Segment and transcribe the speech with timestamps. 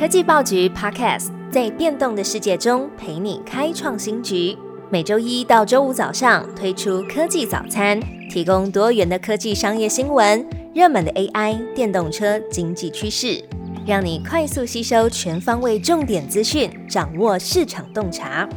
[0.00, 4.56] 科技报局 Podcast 在变动的世界中陪你开创新局。
[4.88, 8.00] 每周一到周五早上推出科技早餐，
[8.30, 13.44] 提供多元的科技商业新闻、热门的 AI、电动车经济趋势，
[13.86, 18.48] 让你快速吸收全方位重点资讯，掌握市场洞察。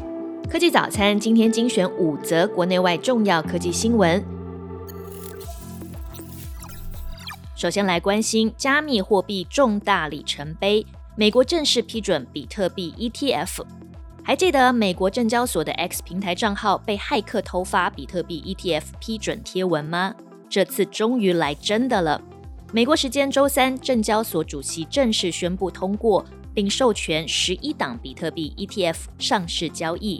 [0.49, 4.23] 科技早餐今天精选五则国内外重要科技新闻。
[7.57, 10.85] 首先来关心加密货币重大里程碑。
[11.15, 13.63] 美国正式批准比特币 ETF，
[14.23, 20.15] 还记得美国证交所的 X 平台账号被骇客偷发比特币 ETF 批准贴文吗？
[20.49, 22.19] 这次终于来真的了。
[22.71, 30.19] 美国时间周三，证交所主席正式宣布通过，并授权十一档比特币 ETF 上市交易。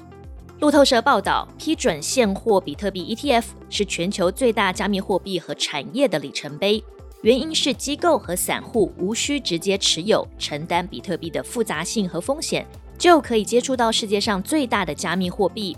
[0.59, 6.83] 路透社报道，批准现货比特币 ETF 是全球最大加密货币和产业的里程碑。
[7.23, 15.75] 原因是机构和散户无需直接持有、承担比特币的复杂性和风险，就可以接触到世界上最大的加密货币。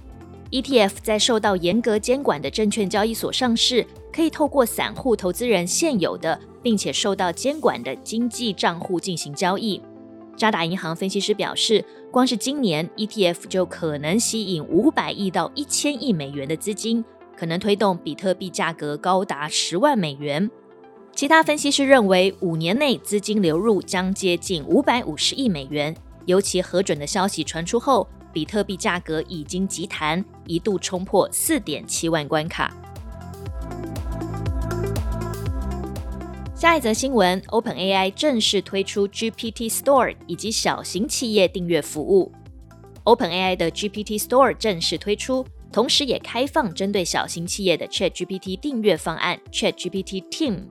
[0.49, 9.79] ETF 在受到严格监管的证券交易所上市，可以透过散户投资人现有的并且受到监管的经济账户进行交易。
[10.35, 17.05] 渣打银行分析师表示，光是今年 ETF 就可能吸引五百亿到一千亿美元的资金，
[17.37, 20.49] 可能推动比特币价格高达十万美元。
[21.15, 25.95] 其他分析师认为，五年内资金流入将接近五百五十亿美元。
[26.25, 32.75] 尤其核准的消息传出后，比特币价格已经急弹，一度冲破四点七万关卡。
[36.53, 42.29] 下一则新闻：OpenAI 正式推出 GPT Store 以及小型企业订阅服务。
[43.05, 50.63] OpenAI 的 GPT Store 正式推出，同时也开放针对小型企业的 ChatGPT 订阅方案 ChatGPT Team。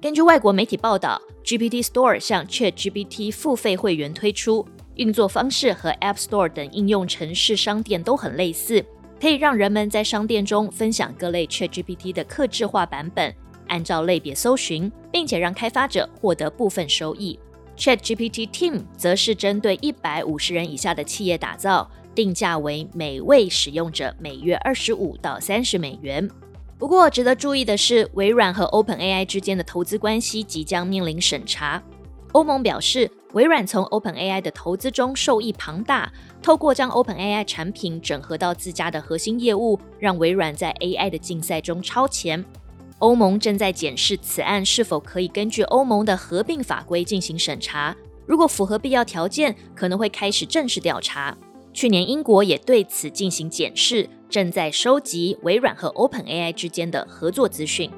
[0.00, 8.84] 根据外国媒体报道，GPT Store 向 ChatGPT 付费会员推出，运作方式和 App Store 等应用程式商店都很类似，
[9.20, 13.34] 可以让人们在商店中分享各类 ChatGPT 的客制化版本，
[13.66, 17.36] 按照类别搜寻，并且让开发者获得部分收益。
[17.76, 26.30] ChatGPT Team 则是针对一百五十人以下的企业打造，定价为每位使用者每月二十五到三十美元。
[26.78, 31.82] 不过，值得注意的是，微软和 OpenAI 之间的投资关系即将面临审查。
[32.32, 42.44] 欧盟表示，微软从 OpenAI 的投资中受益庞大，透过将 OpenAI 产品整合到自家的核心业务，让微软在 AI 的竞赛中超前。
[43.00, 51.36] 欧盟正在检视此案是否可以根据欧盟的合并法规进行审查，如果符合必要条件，可能会开始正式调查。
[51.72, 54.08] 去年，英国也对此进行检视。
[54.28, 57.90] 正在收集微软和 OpenAI 之间的合作资讯。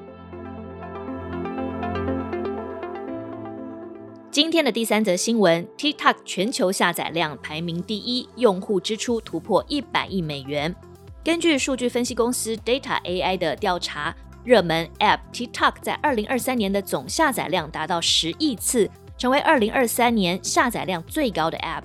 [4.29, 10.73] 今天的第三则新闻：TikTok 全球下载量排名第一，用户支出突破一百亿美元。
[11.21, 14.15] 根据数据分析公司 Data AI 的调查，
[14.45, 21.83] 热门 App TikTok 在二零二三年的总下载量达到十亿次，成为二零二三年下载量最高的 App。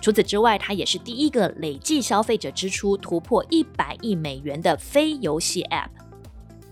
[0.00, 5.88] 除此之外，它也是第一个累计消费者支出突破一百亿美元的非游戏 App。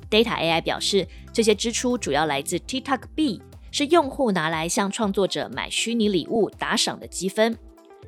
[0.09, 3.43] Data AI 表示，这些支出主要来自 TikTok B，
[3.73, 7.59] 是用户拿来向创作者买虚拟礼物打赏的积分。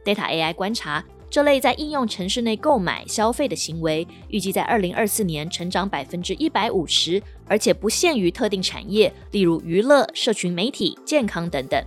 [0.05, 11.85] Data AI 观察，这类在应用城市内购买消费的行为，预计在二零二四年成长百分之一百五十，而且不限于特定产业，例如娱乐、社群媒体、健康等等。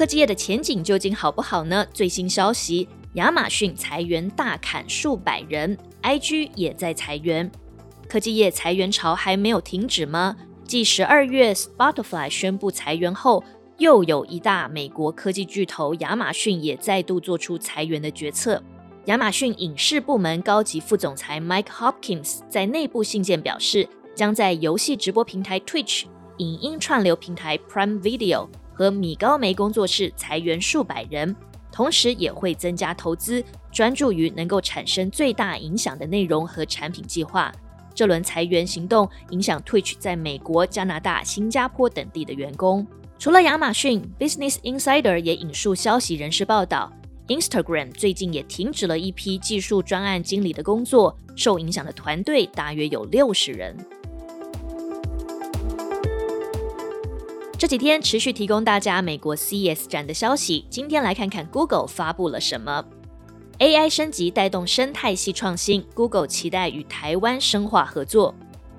[0.00, 1.86] 科技业的前景究竟好不好呢？
[1.92, 7.52] 最新消息，亚马逊裁员大砍数百人，IG 也在裁员。
[8.08, 10.34] 科技业裁员潮还没有停止吗？
[10.64, 13.44] 继十二月 Spotify 宣布裁员后，
[13.76, 18.62] 又有一大美国科技巨头亚马逊也再度做出裁员的决策。
[19.04, 26.04] 亚马逊影视部门高级副总裁 Mike Hopkins 在内部信件表示，将在游戏直播平台 Twitch、
[26.38, 28.48] 影音串流平台 Prime Video。
[28.80, 31.36] 和米高梅工作室裁员数百人，
[31.70, 37.52] 同时也会增加投资，专注于能够产生最大影响的内容和产品计划。
[37.94, 42.86] 这轮裁员行动影响 Twitch 在美国、加拿大、新加坡等地的员工。
[43.18, 46.90] 除了亚马逊，Business Insider 也引述消息人士报道
[47.28, 53.76] ，Instagram 最近也停止了一批技术专案经理的工作，受影响的团队大约有六十人。
[57.60, 60.64] 这几天持续提供大家美国 CES 展的消息。
[60.70, 62.82] 今天来看看 Google 发布了什么。
[63.58, 68.34] AI 升级带动生态系创新，Google 期待与台湾深化合作。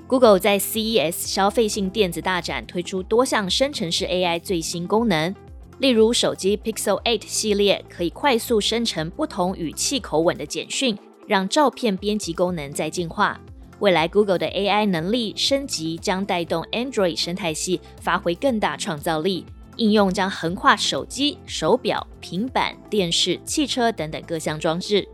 [0.07, 5.35] Google 在 CES 消费性电子大展推出多项生成式 AI 最新功能，
[5.77, 10.97] 例如手机 Pixel 8系列可以快速生成不同语气口吻的简讯，
[11.27, 13.39] 让照片编辑功能在进化。
[13.81, 19.43] 未来 Google 的 AI 能力升级将带动 Android 生态系发挥更大创造力，
[19.75, 25.07] 应用将横跨手机、手表、平板、电视、汽车等等各项装置。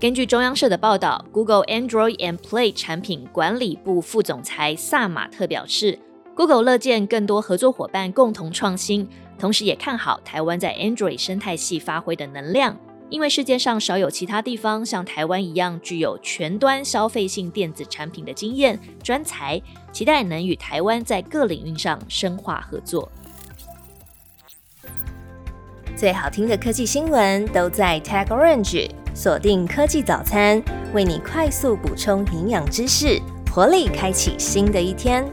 [0.00, 5.98] 根据中央社的报道，Google Android and Play 产品管理部副总裁萨马特表示
[6.34, 9.06] ，Google 乐见更多合作伙伴共同创新，
[9.38, 12.74] 同时也看好台湾在 Android 生态系发挥的能量，
[13.14, 19.62] 因为世界上少有其他地方像台湾一样具有全端消费性电子产品的经验专才，
[19.92, 23.08] 期待能与台湾在各领域上深化合作。
[25.94, 28.90] 最好听的科技新闻都在 Tag Orange。
[29.14, 30.60] 锁定科技早餐，
[30.92, 33.22] 为你快速补充营养知识，
[33.52, 35.24] 活力开启新的一天。